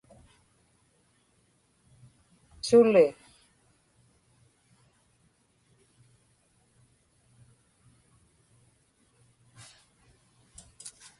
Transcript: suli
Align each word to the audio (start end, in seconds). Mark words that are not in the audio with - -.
suli 2.69 3.05